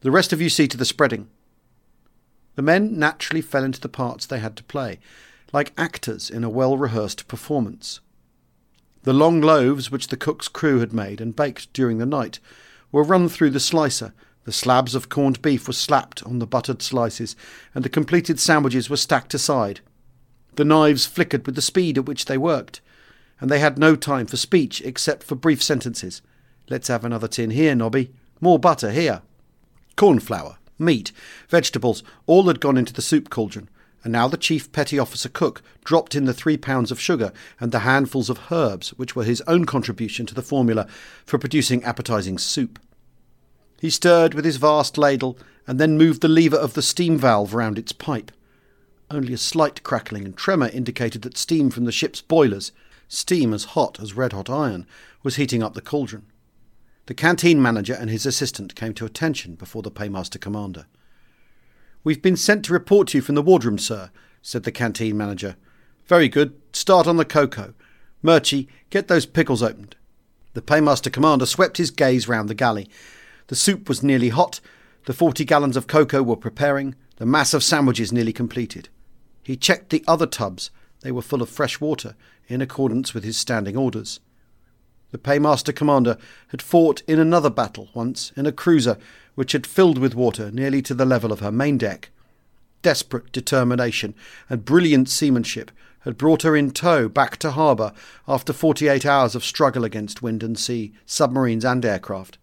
The 0.00 0.10
rest 0.10 0.32
of 0.32 0.40
you 0.40 0.48
see 0.48 0.66
to 0.68 0.76
the 0.76 0.84
spreading. 0.84 1.28
The 2.56 2.62
men 2.62 2.98
naturally 2.98 3.40
fell 3.40 3.64
into 3.64 3.80
the 3.80 3.88
parts 3.88 4.26
they 4.26 4.38
had 4.38 4.56
to 4.56 4.64
play, 4.64 4.98
like 5.52 5.72
actors 5.78 6.30
in 6.30 6.44
a 6.44 6.50
well 6.50 6.76
rehearsed 6.76 7.26
performance. 7.28 8.00
The 9.04 9.12
long 9.12 9.40
loaves 9.40 9.90
which 9.90 10.08
the 10.08 10.16
cook's 10.16 10.48
crew 10.48 10.80
had 10.80 10.92
made 10.92 11.20
and 11.20 11.36
baked 11.36 11.72
during 11.72 11.98
the 11.98 12.06
night 12.06 12.38
were 12.90 13.02
run 13.02 13.28
through 13.28 13.50
the 13.50 13.60
slicer, 13.60 14.12
the 14.44 14.52
slabs 14.52 14.94
of 14.94 15.08
corned 15.08 15.40
beef 15.42 15.66
were 15.66 15.72
slapped 15.72 16.22
on 16.24 16.38
the 16.38 16.46
buttered 16.46 16.82
slices, 16.82 17.34
and 17.74 17.84
the 17.84 17.88
completed 17.88 18.38
sandwiches 18.38 18.90
were 18.90 18.96
stacked 18.96 19.34
aside. 19.34 19.80
The 20.56 20.64
knives 20.64 21.06
flickered 21.06 21.46
with 21.46 21.54
the 21.54 21.62
speed 21.62 21.98
at 21.98 22.06
which 22.06 22.26
they 22.26 22.38
worked, 22.38 22.80
and 23.40 23.50
they 23.50 23.58
had 23.58 23.78
no 23.78 23.96
time 23.96 24.26
for 24.26 24.36
speech 24.36 24.80
except 24.82 25.22
for 25.22 25.34
brief 25.34 25.62
sentences. 25.62 26.22
Let's 26.68 26.88
have 26.88 27.04
another 27.04 27.28
tin 27.28 27.50
here, 27.50 27.74
Nobby. 27.74 28.12
More 28.40 28.58
butter 28.58 28.90
here. 28.90 29.22
Corn 29.96 30.20
flour, 30.20 30.58
meat, 30.78 31.12
vegetables, 31.48 32.02
all 32.26 32.44
had 32.44 32.60
gone 32.60 32.76
into 32.76 32.92
the 32.92 33.02
soup 33.02 33.30
cauldron, 33.30 33.68
and 34.02 34.12
now 34.12 34.28
the 34.28 34.36
chief 34.36 34.70
petty 34.72 34.98
officer 34.98 35.28
cook 35.28 35.62
dropped 35.82 36.14
in 36.14 36.26
the 36.26 36.34
three 36.34 36.56
pounds 36.56 36.90
of 36.90 37.00
sugar 37.00 37.32
and 37.58 37.72
the 37.72 37.80
handfuls 37.80 38.28
of 38.28 38.52
herbs 38.52 38.90
which 38.90 39.16
were 39.16 39.24
his 39.24 39.42
own 39.46 39.64
contribution 39.64 40.26
to 40.26 40.34
the 40.34 40.42
formula 40.42 40.86
for 41.24 41.38
producing 41.38 41.82
appetizing 41.84 42.36
soup. 42.38 42.78
He 43.84 43.90
stirred 43.90 44.32
with 44.32 44.46
his 44.46 44.56
vast 44.56 44.96
ladle 44.96 45.36
and 45.66 45.78
then 45.78 45.98
moved 45.98 46.22
the 46.22 46.26
lever 46.26 46.56
of 46.56 46.72
the 46.72 46.80
steam 46.80 47.18
valve 47.18 47.52
round 47.52 47.78
its 47.78 47.92
pipe. 47.92 48.32
Only 49.10 49.34
a 49.34 49.36
slight 49.36 49.82
crackling 49.82 50.24
and 50.24 50.34
tremor 50.34 50.68
indicated 50.68 51.20
that 51.20 51.36
steam 51.36 51.68
from 51.68 51.84
the 51.84 51.92
ship's 51.92 52.22
boilers, 52.22 52.72
steam 53.08 53.52
as 53.52 53.64
hot 53.76 54.00
as 54.00 54.16
red 54.16 54.32
hot 54.32 54.48
iron, 54.48 54.86
was 55.22 55.36
heating 55.36 55.62
up 55.62 55.74
the 55.74 55.82
cauldron. 55.82 56.24
The 57.04 57.12
canteen 57.12 57.60
manager 57.60 57.92
and 57.92 58.08
his 58.08 58.24
assistant 58.24 58.74
came 58.74 58.94
to 58.94 59.04
attention 59.04 59.54
before 59.54 59.82
the 59.82 59.90
paymaster 59.90 60.38
commander. 60.38 60.86
We've 62.04 62.22
been 62.22 62.38
sent 62.38 62.64
to 62.64 62.72
report 62.72 63.08
to 63.08 63.18
you 63.18 63.22
from 63.22 63.34
the 63.34 63.42
wardroom, 63.42 63.76
sir, 63.76 64.10
said 64.40 64.62
the 64.62 64.72
canteen 64.72 65.18
manager. 65.18 65.56
Very 66.06 66.30
good. 66.30 66.58
Start 66.72 67.06
on 67.06 67.18
the 67.18 67.26
cocoa. 67.26 67.74
Murchie, 68.22 68.66
get 68.88 69.08
those 69.08 69.26
pickles 69.26 69.62
opened. 69.62 69.94
The 70.54 70.62
paymaster 70.62 71.10
commander 71.10 71.44
swept 71.44 71.76
his 71.76 71.90
gaze 71.90 72.26
round 72.26 72.48
the 72.48 72.54
galley. 72.54 72.88
The 73.48 73.56
soup 73.56 73.88
was 73.88 74.02
nearly 74.02 74.30
hot, 74.30 74.60
the 75.06 75.12
forty 75.12 75.44
gallons 75.44 75.76
of 75.76 75.86
cocoa 75.86 76.22
were 76.22 76.36
preparing, 76.36 76.94
the 77.16 77.26
mass 77.26 77.52
of 77.52 77.62
sandwiches 77.62 78.12
nearly 78.12 78.32
completed. 78.32 78.88
He 79.42 79.56
checked 79.56 79.90
the 79.90 80.02
other 80.08 80.26
tubs. 80.26 80.70
They 81.02 81.12
were 81.12 81.22
full 81.22 81.42
of 81.42 81.50
fresh 81.50 81.80
water, 81.80 82.16
in 82.48 82.62
accordance 82.62 83.12
with 83.12 83.24
his 83.24 83.36
standing 83.36 83.76
orders. 83.76 84.20
The 85.10 85.18
paymaster 85.18 85.72
commander 85.72 86.16
had 86.48 86.62
fought 86.62 87.02
in 87.06 87.20
another 87.20 87.50
battle 87.50 87.88
once 87.94 88.32
in 88.36 88.46
a 88.46 88.52
cruiser 88.52 88.98
which 89.34 89.52
had 89.52 89.66
filled 89.66 89.98
with 89.98 90.14
water 90.14 90.50
nearly 90.50 90.82
to 90.82 90.94
the 90.94 91.04
level 91.04 91.30
of 91.30 91.40
her 91.40 91.52
main 91.52 91.78
deck. 91.78 92.10
Desperate 92.82 93.30
determination 93.30 94.14
and 94.48 94.64
brilliant 94.64 95.08
seamanship 95.08 95.70
had 96.00 96.18
brought 96.18 96.42
her 96.42 96.56
in 96.56 96.70
tow 96.70 97.08
back 97.08 97.36
to 97.38 97.52
harbour 97.52 97.92
after 98.26 98.52
48 98.52 99.06
hours 99.06 99.34
of 99.34 99.44
struggle 99.44 99.84
against 99.84 100.22
wind 100.22 100.42
and 100.42 100.58
sea, 100.58 100.92
submarines 101.06 101.64
and 101.64 101.84
aircraft. 101.84 102.38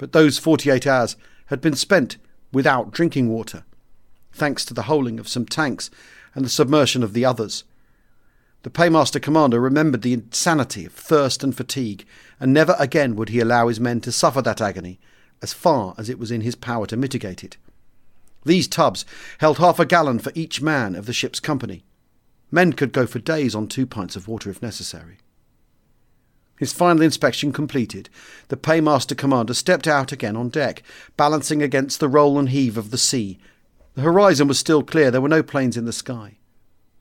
But 0.00 0.12
those 0.12 0.38
48 0.38 0.86
hours 0.86 1.14
had 1.48 1.60
been 1.60 1.74
spent 1.74 2.16
without 2.54 2.90
drinking 2.90 3.28
water, 3.28 3.64
thanks 4.32 4.64
to 4.64 4.72
the 4.72 4.84
holing 4.84 5.20
of 5.20 5.28
some 5.28 5.44
tanks 5.44 5.90
and 6.34 6.42
the 6.42 6.48
submersion 6.48 7.02
of 7.02 7.12
the 7.12 7.26
others. 7.26 7.64
The 8.62 8.70
paymaster 8.70 9.20
commander 9.20 9.60
remembered 9.60 10.00
the 10.00 10.14
insanity 10.14 10.86
of 10.86 10.94
thirst 10.94 11.44
and 11.44 11.54
fatigue, 11.54 12.06
and 12.40 12.50
never 12.50 12.74
again 12.78 13.14
would 13.16 13.28
he 13.28 13.40
allow 13.40 13.68
his 13.68 13.78
men 13.78 14.00
to 14.00 14.10
suffer 14.10 14.40
that 14.40 14.62
agony, 14.62 14.98
as 15.42 15.52
far 15.52 15.94
as 15.98 16.08
it 16.08 16.18
was 16.18 16.30
in 16.30 16.40
his 16.40 16.54
power 16.54 16.86
to 16.86 16.96
mitigate 16.96 17.44
it. 17.44 17.58
These 18.46 18.68
tubs 18.68 19.04
held 19.36 19.58
half 19.58 19.78
a 19.78 19.84
gallon 19.84 20.18
for 20.18 20.32
each 20.34 20.62
man 20.62 20.94
of 20.94 21.04
the 21.04 21.12
ship's 21.12 21.40
company. 21.40 21.84
Men 22.50 22.72
could 22.72 22.94
go 22.94 23.06
for 23.06 23.18
days 23.18 23.54
on 23.54 23.68
two 23.68 23.84
pints 23.84 24.16
of 24.16 24.28
water 24.28 24.48
if 24.48 24.62
necessary. 24.62 25.18
His 26.60 26.74
final 26.74 27.00
inspection 27.00 27.54
completed, 27.54 28.10
the 28.48 28.56
paymaster 28.58 29.14
commander 29.14 29.54
stepped 29.54 29.88
out 29.88 30.12
again 30.12 30.36
on 30.36 30.50
deck, 30.50 30.82
balancing 31.16 31.62
against 31.62 32.00
the 32.00 32.08
roll 32.08 32.38
and 32.38 32.50
heave 32.50 32.76
of 32.76 32.90
the 32.90 32.98
sea. 32.98 33.38
The 33.94 34.02
horizon 34.02 34.46
was 34.46 34.58
still 34.58 34.82
clear, 34.82 35.10
there 35.10 35.22
were 35.22 35.28
no 35.30 35.42
planes 35.42 35.78
in 35.78 35.86
the 35.86 35.92
sky. 35.92 36.36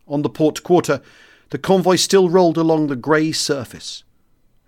On 0.08 0.22
the 0.22 0.30
port 0.30 0.64
quarter, 0.64 1.02
the 1.50 1.58
convoy 1.58 1.98
still 1.98 2.30
rolled 2.30 2.58
along 2.58 2.88
the 2.88 2.96
grey 2.96 3.34
surface. 3.34 4.06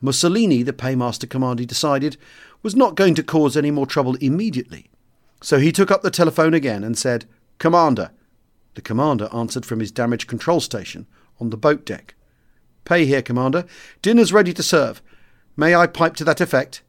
Mussolini, 0.02 0.62
the 0.62 0.74
paymaster 0.74 1.26
commander, 1.26 1.64
decided, 1.64 2.18
was 2.62 2.76
not 2.76 2.96
going 2.96 3.16
to 3.16 3.24
cause 3.24 3.56
any 3.56 3.72
more 3.72 3.88
trouble 3.88 4.16
immediately. 4.16 4.90
So 5.42 5.60
he 5.60 5.72
took 5.72 5.90
up 5.90 6.02
the 6.02 6.12
telephone 6.12 6.54
again 6.54 6.84
and 6.84 6.98
said, 6.98 7.24
Commander. 7.60 8.12
The 8.74 8.82
commander 8.82 9.30
answered 9.34 9.66
from 9.66 9.80
his 9.80 9.94
damaged 9.94 10.28
control 10.28 10.60
station 10.60 11.08
on 11.40 11.50
the 11.50 11.56
boat 11.56 11.86
deck. 11.86 12.16
Pay 12.92 13.06
here, 13.06 13.22
Commander. 13.22 13.64
Dinner's 14.02 14.34
ready 14.34 14.52
to 14.52 14.62
serve. 14.62 15.02
May 15.56 15.74
I 15.74 15.88
pipe 15.88 16.14
to 16.18 16.26
that 16.26 16.42
effect? 16.42 16.82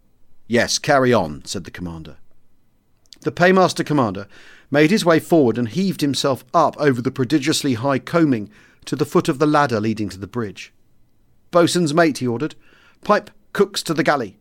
Yes, 0.48 0.80
carry 0.80 1.12
on, 1.12 1.44
said 1.44 1.62
the 1.62 1.70
commander. 1.70 2.16
The 3.20 3.30
paymaster 3.30 3.84
commander 3.84 4.26
made 4.68 4.90
his 4.90 5.04
way 5.04 5.20
forward 5.20 5.58
and 5.58 5.68
heaved 5.68 6.00
himself 6.00 6.44
up 6.52 6.76
over 6.78 7.00
the 7.00 7.12
prodigiously 7.12 7.74
high 7.74 8.00
coaming 8.00 8.50
to 8.86 8.96
the 8.96 9.04
foot 9.04 9.28
of 9.28 9.38
the 9.38 9.46
ladder 9.46 9.78
leading 9.78 10.08
to 10.08 10.18
the 10.18 10.26
bridge. 10.26 10.72
Boatswain's 11.52 11.94
mate, 11.94 12.18
he 12.18 12.26
ordered. 12.26 12.56
Pipe 13.04 13.30
cooks 13.52 13.80
to 13.84 13.94
the 13.94 14.02
galley. 14.02 14.38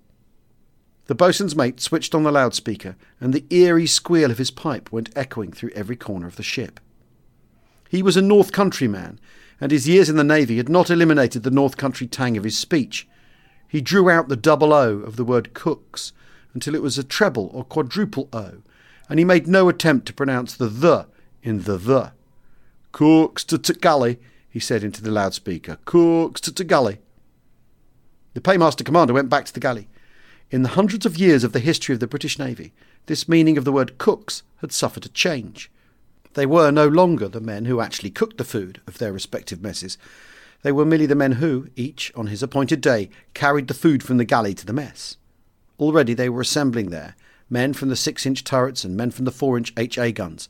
The 1.05 1.13
boatswain's 1.13 1.55
mate 1.55 1.79
switched 1.79 2.15
on 2.15 2.23
the 2.23 2.31
loudspeaker, 2.31 2.95
and 3.19 3.35
the 3.35 3.45
eerie 3.51 3.85
squeal 3.85 4.31
of 4.31 4.39
his 4.39 4.49
pipe 4.49 4.91
went 4.91 5.15
echoing 5.15 5.51
through 5.51 5.73
every 5.75 5.95
corner 5.95 6.25
of 6.25 6.37
the 6.37 6.41
ship. 6.41 6.79
He 7.87 8.01
was 8.01 8.17
a 8.17 8.21
North 8.23 8.51
Country 8.51 8.87
man, 8.87 9.19
and 9.61 9.71
his 9.71 9.87
years 9.87 10.09
in 10.09 10.17
the 10.17 10.23
Navy 10.23 10.57
had 10.57 10.67
not 10.67 10.89
eliminated 10.89 11.43
the 11.43 11.51
North 11.51 11.77
Country 11.77 12.07
tang 12.07 12.35
of 12.35 12.43
his 12.43 12.57
speech. 12.57 13.07
He 13.67 13.79
drew 13.79 14.09
out 14.09 14.27
the 14.27 14.35
double 14.35 14.73
O 14.73 14.97
of 14.97 15.15
the 15.15 15.23
word 15.23 15.53
cooks 15.53 16.11
until 16.55 16.75
it 16.75 16.81
was 16.81 16.97
a 16.97 17.03
treble 17.03 17.49
or 17.53 17.63
quadruple 17.63 18.27
O, 18.33 18.63
and 19.07 19.19
he 19.19 19.23
made 19.23 19.47
no 19.47 19.69
attempt 19.69 20.07
to 20.07 20.13
pronounce 20.13 20.55
the 20.55 20.67
the 20.67 21.07
in 21.43 21.61
the 21.63 21.77
the. 21.77 22.11
Cooks 22.91 23.43
to 23.45 23.57
t 23.57 23.73
galley, 23.73 24.19
he 24.49 24.59
said 24.59 24.83
into 24.83 25.01
the 25.01 25.11
loudspeaker. 25.11 25.77
Cooks 25.85 26.41
to 26.41 26.51
t 26.51 26.63
galley. 26.63 26.99
The 28.33 28.41
paymaster 28.41 28.83
commander 28.83 29.13
went 29.13 29.29
back 29.29 29.45
to 29.45 29.53
the 29.53 29.59
galley. 29.59 29.87
In 30.49 30.63
the 30.63 30.69
hundreds 30.69 31.05
of 31.05 31.17
years 31.17 31.43
of 31.43 31.53
the 31.53 31.59
history 31.59 31.93
of 31.93 31.99
the 31.99 32.07
British 32.07 32.37
Navy, 32.39 32.73
this 33.05 33.29
meaning 33.29 33.57
of 33.57 33.63
the 33.63 33.71
word 33.71 33.97
cooks 33.97 34.43
had 34.57 34.71
suffered 34.71 35.05
a 35.05 35.09
change. 35.09 35.71
They 36.33 36.45
were 36.45 36.71
no 36.71 36.87
longer 36.87 37.27
the 37.27 37.41
men 37.41 37.65
who 37.65 37.81
actually 37.81 38.11
cooked 38.11 38.37
the 38.37 38.43
food 38.43 38.81
of 38.87 38.97
their 38.97 39.11
respective 39.11 39.61
messes. 39.61 39.97
They 40.63 40.71
were 40.71 40.85
merely 40.85 41.05
the 41.05 41.15
men 41.15 41.33
who, 41.33 41.67
each 41.75 42.11
on 42.15 42.27
his 42.27 42.41
appointed 42.41 42.81
day, 42.81 43.09
carried 43.33 43.67
the 43.67 43.73
food 43.73 44.01
from 44.03 44.17
the 44.17 44.25
galley 44.25 44.53
to 44.53 44.65
the 44.65 44.73
mess. 44.73 45.17
Already 45.79 46.13
they 46.13 46.29
were 46.29 46.41
assembling 46.41 46.89
there 46.89 47.15
men 47.49 47.73
from 47.73 47.89
the 47.89 47.97
six 47.97 48.25
inch 48.25 48.45
turrets 48.45 48.85
and 48.85 48.95
men 48.95 49.11
from 49.11 49.25
the 49.25 49.31
four 49.31 49.57
inch 49.57 49.73
HA 49.75 50.13
guns, 50.13 50.47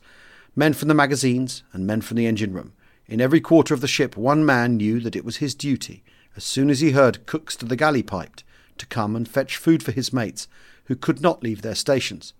men 0.54 0.72
from 0.72 0.86
the 0.86 0.94
magazines 0.94 1.64
and 1.72 1.84
men 1.84 2.00
from 2.00 2.16
the 2.16 2.26
engine 2.26 2.52
room. 2.52 2.72
In 3.06 3.20
every 3.20 3.40
quarter 3.40 3.74
of 3.74 3.80
the 3.80 3.88
ship, 3.88 4.16
one 4.16 4.46
man 4.46 4.76
knew 4.76 5.00
that 5.00 5.16
it 5.16 5.24
was 5.24 5.38
his 5.38 5.54
duty, 5.54 6.04
as 6.36 6.44
soon 6.44 6.70
as 6.70 6.80
he 6.80 6.92
heard 6.92 7.26
cooks 7.26 7.56
to 7.56 7.66
the 7.66 7.76
galley 7.76 8.04
piped, 8.04 8.44
to 8.78 8.86
come 8.86 9.16
and 9.16 9.28
fetch 9.28 9.56
food 9.56 9.82
for 9.82 9.90
his 9.90 10.12
mates, 10.12 10.46
who 10.84 10.94
could 10.94 11.20
not 11.20 11.42
leave 11.42 11.62
their 11.62 11.74
stations. 11.74 12.34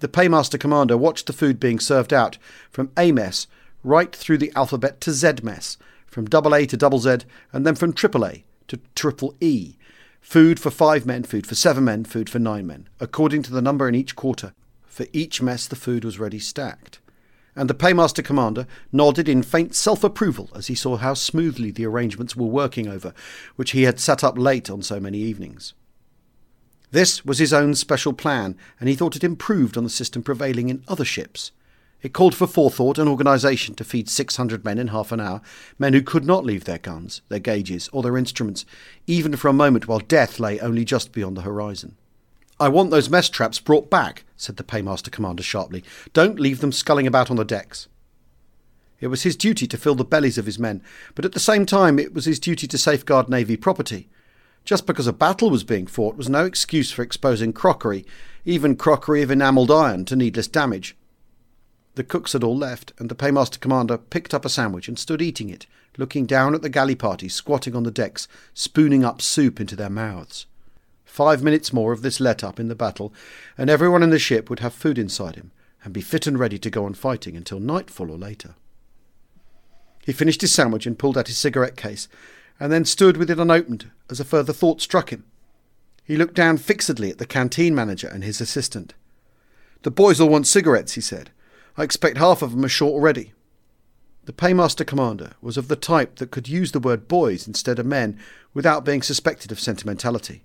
The 0.00 0.08
paymaster 0.08 0.58
commander 0.58 0.96
watched 0.96 1.26
the 1.26 1.32
food 1.32 1.58
being 1.58 1.80
served 1.80 2.12
out 2.12 2.38
from 2.70 2.92
A 2.96 3.10
mess 3.10 3.46
right 3.82 4.14
through 4.14 4.38
the 4.38 4.52
alphabet 4.54 5.00
to 5.02 5.12
Z 5.12 5.34
mess, 5.42 5.76
from 6.06 6.26
double 6.26 6.54
A 6.54 6.66
to 6.66 6.76
double 6.76 6.98
Z, 6.98 7.18
and 7.52 7.66
then 7.66 7.74
from 7.74 7.92
triple 7.92 8.24
A 8.24 8.44
to 8.68 8.78
triple 8.94 9.34
E. 9.40 9.74
Food 10.20 10.60
for 10.60 10.70
five 10.70 11.06
men, 11.06 11.22
food 11.24 11.46
for 11.46 11.54
seven 11.54 11.84
men, 11.84 12.04
food 12.04 12.28
for 12.28 12.38
nine 12.38 12.66
men, 12.66 12.88
according 13.00 13.42
to 13.42 13.52
the 13.52 13.62
number 13.62 13.88
in 13.88 13.94
each 13.94 14.14
quarter, 14.14 14.52
for 14.84 15.06
each 15.12 15.40
mess 15.40 15.66
the 15.66 15.76
food 15.76 16.04
was 16.04 16.18
ready 16.18 16.38
stacked. 16.38 17.00
And 17.56 17.68
the 17.68 17.74
paymaster 17.74 18.22
commander 18.22 18.66
nodded 18.92 19.28
in 19.28 19.42
faint 19.42 19.74
self 19.74 20.04
approval 20.04 20.48
as 20.54 20.68
he 20.68 20.74
saw 20.74 20.96
how 20.96 21.14
smoothly 21.14 21.70
the 21.70 21.86
arrangements 21.86 22.36
were 22.36 22.46
working 22.46 22.86
over, 22.86 23.12
which 23.56 23.72
he 23.72 23.82
had 23.82 23.98
set 23.98 24.22
up 24.22 24.38
late 24.38 24.70
on 24.70 24.82
so 24.82 25.00
many 25.00 25.18
evenings. 25.18 25.74
This 26.90 27.24
was 27.24 27.38
his 27.38 27.52
own 27.52 27.74
special 27.74 28.12
plan, 28.12 28.56
and 28.80 28.88
he 28.88 28.94
thought 28.94 29.16
it 29.16 29.24
improved 29.24 29.76
on 29.76 29.84
the 29.84 29.90
system 29.90 30.22
prevailing 30.22 30.68
in 30.68 30.84
other 30.88 31.04
ships. 31.04 31.52
It 32.00 32.12
called 32.12 32.34
for 32.34 32.46
forethought 32.46 32.98
and 32.98 33.08
organisation 33.08 33.74
to 33.74 33.84
feed 33.84 34.08
600 34.08 34.64
men 34.64 34.78
in 34.78 34.88
half 34.88 35.10
an 35.10 35.20
hour, 35.20 35.40
men 35.78 35.92
who 35.92 36.02
could 36.02 36.24
not 36.24 36.44
leave 36.44 36.64
their 36.64 36.78
guns, 36.78 37.22
their 37.28 37.40
gauges, 37.40 37.88
or 37.92 38.02
their 38.02 38.16
instruments, 38.16 38.64
even 39.06 39.36
for 39.36 39.48
a 39.48 39.52
moment 39.52 39.88
while 39.88 39.98
death 39.98 40.38
lay 40.38 40.60
only 40.60 40.84
just 40.84 41.12
beyond 41.12 41.36
the 41.36 41.42
horizon. 41.42 41.96
I 42.60 42.68
want 42.68 42.90
those 42.90 43.10
mess 43.10 43.28
traps 43.28 43.58
brought 43.58 43.90
back, 43.90 44.24
said 44.36 44.56
the 44.56 44.64
paymaster 44.64 45.10
commander 45.10 45.42
sharply. 45.42 45.84
Don't 46.12 46.40
leave 46.40 46.60
them 46.60 46.72
sculling 46.72 47.06
about 47.06 47.30
on 47.30 47.36
the 47.36 47.44
decks. 47.44 47.88
It 49.00 49.08
was 49.08 49.22
his 49.22 49.36
duty 49.36 49.66
to 49.68 49.76
fill 49.76 49.94
the 49.94 50.04
bellies 50.04 50.38
of 50.38 50.46
his 50.46 50.58
men, 50.58 50.82
but 51.14 51.24
at 51.24 51.32
the 51.32 51.40
same 51.40 51.66
time 51.66 51.98
it 51.98 52.14
was 52.14 52.24
his 52.24 52.40
duty 52.40 52.66
to 52.66 52.78
safeguard 52.78 53.28
Navy 53.28 53.56
property. 53.56 54.08
Just 54.68 54.84
because 54.84 55.06
a 55.06 55.14
battle 55.14 55.48
was 55.48 55.64
being 55.64 55.86
fought 55.86 56.18
was 56.18 56.28
no 56.28 56.44
excuse 56.44 56.90
for 56.90 57.00
exposing 57.00 57.54
crockery, 57.54 58.04
even 58.44 58.76
crockery 58.76 59.22
of 59.22 59.30
enamelled 59.30 59.70
iron, 59.70 60.04
to 60.04 60.14
needless 60.14 60.46
damage. 60.46 60.94
The 61.94 62.04
cooks 62.04 62.34
had 62.34 62.44
all 62.44 62.54
left, 62.54 62.92
and 62.98 63.08
the 63.08 63.14
paymaster 63.14 63.58
commander 63.58 63.96
picked 63.96 64.34
up 64.34 64.44
a 64.44 64.50
sandwich 64.50 64.86
and 64.86 64.98
stood 64.98 65.22
eating 65.22 65.48
it, 65.48 65.64
looking 65.96 66.26
down 66.26 66.54
at 66.54 66.60
the 66.60 66.68
galley 66.68 66.94
party 66.94 67.30
squatting 67.30 67.74
on 67.74 67.84
the 67.84 67.90
decks, 67.90 68.28
spooning 68.52 69.04
up 69.04 69.22
soup 69.22 69.58
into 69.58 69.74
their 69.74 69.88
mouths. 69.88 70.44
Five 71.06 71.42
minutes 71.42 71.72
more 71.72 71.94
of 71.94 72.02
this 72.02 72.20
let 72.20 72.44
up 72.44 72.60
in 72.60 72.68
the 72.68 72.74
battle, 72.74 73.10
and 73.56 73.70
everyone 73.70 74.02
in 74.02 74.10
the 74.10 74.18
ship 74.18 74.50
would 74.50 74.60
have 74.60 74.74
food 74.74 74.98
inside 74.98 75.36
him, 75.36 75.50
and 75.82 75.94
be 75.94 76.02
fit 76.02 76.26
and 76.26 76.38
ready 76.38 76.58
to 76.58 76.68
go 76.68 76.84
on 76.84 76.92
fighting 76.92 77.38
until 77.38 77.58
nightfall 77.58 78.10
or 78.10 78.18
later. 78.18 78.54
He 80.04 80.12
finished 80.12 80.42
his 80.42 80.52
sandwich 80.52 80.86
and 80.86 80.98
pulled 80.98 81.16
out 81.16 81.28
his 81.28 81.38
cigarette 81.38 81.78
case, 81.78 82.06
and 82.60 82.72
then 82.72 82.84
stood 82.84 83.16
with 83.16 83.30
it 83.30 83.38
unopened 83.38 83.90
as 84.10 84.20
a 84.20 84.24
further 84.24 84.52
thought 84.52 84.80
struck 84.80 85.10
him. 85.10 85.24
He 86.04 86.16
looked 86.16 86.34
down 86.34 86.56
fixedly 86.56 87.10
at 87.10 87.18
the 87.18 87.26
canteen 87.26 87.74
manager 87.74 88.08
and 88.08 88.24
his 88.24 88.40
assistant. 88.40 88.94
The 89.82 89.90
boys 89.90 90.20
all 90.20 90.30
want 90.30 90.46
cigarettes, 90.46 90.94
he 90.94 91.00
said. 91.00 91.30
I 91.76 91.82
expect 91.82 92.18
half 92.18 92.42
of 92.42 92.52
them 92.52 92.64
are 92.64 92.68
short 92.68 92.94
already. 92.94 93.32
The 94.24 94.32
paymaster 94.32 94.84
commander 94.84 95.32
was 95.40 95.56
of 95.56 95.68
the 95.68 95.76
type 95.76 96.16
that 96.16 96.30
could 96.30 96.48
use 96.48 96.72
the 96.72 96.80
word 96.80 97.08
boys 97.08 97.46
instead 97.46 97.78
of 97.78 97.86
men 97.86 98.18
without 98.52 98.84
being 98.84 99.00
suspected 99.02 99.52
of 99.52 99.60
sentimentality. 99.60 100.44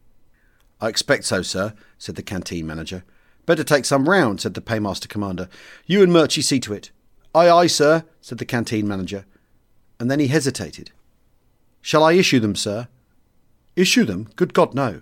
I 0.80 0.90
expect 0.90 1.26
so, 1.26 1.42
sir, 1.42 1.74
said 1.98 2.16
the 2.16 2.24
canteen 2.24 2.68
manager. 2.68 3.04
Better 3.46 3.64
take 3.64 3.86
some 3.86 4.08
round, 4.08 4.42
said 4.42 4.54
the 4.54 4.62
paymaster 4.62 5.08
commander. 5.08 5.50
You 5.86 6.02
and 6.02 6.12
Murchy 6.12 6.44
see 6.44 6.60
to 6.62 6.74
it. 6.74 6.92
Aye, 7.36 7.50
aye, 7.50 7.68
sir, 7.68 8.06
said 8.22 8.38
the 8.38 8.46
canteen 8.46 8.88
manager. 8.88 9.26
And 10.00 10.10
then 10.12 10.20
he 10.20 10.28
hesitated. 10.28 10.92
Shall 11.84 12.04
I 12.04 12.14
issue 12.14 12.40
them, 12.40 12.56
sir? 12.56 12.88
Issue 13.76 14.06
them? 14.06 14.30
Good 14.38 14.54
God, 14.54 14.74
no. 14.74 15.02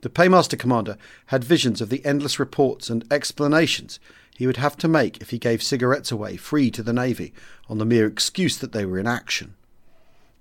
The 0.00 0.08
paymaster 0.08 0.56
commander 0.56 0.96
had 1.26 1.44
visions 1.44 1.82
of 1.82 1.90
the 1.90 2.04
endless 2.06 2.38
reports 2.40 2.88
and 2.88 3.04
explanations 3.12 4.00
he 4.34 4.46
would 4.46 4.56
have 4.56 4.78
to 4.78 4.88
make 4.88 5.20
if 5.20 5.28
he 5.28 5.38
gave 5.38 5.62
cigarettes 5.62 6.10
away 6.10 6.38
free 6.38 6.70
to 6.70 6.82
the 6.82 6.94
Navy 6.94 7.34
on 7.68 7.76
the 7.76 7.84
mere 7.84 8.06
excuse 8.06 8.56
that 8.56 8.72
they 8.72 8.86
were 8.86 8.98
in 8.98 9.06
action. 9.06 9.54